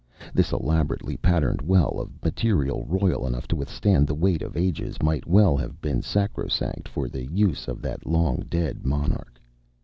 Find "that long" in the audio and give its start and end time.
7.83-8.39